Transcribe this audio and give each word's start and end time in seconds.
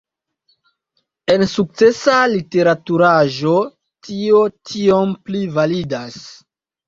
En 1.33 1.43
sukcesa 1.49 2.15
literaturaĵo, 2.31 3.53
tio 4.09 4.41
tiom 4.71 5.15
pli 5.29 5.43
validas. 5.59 6.19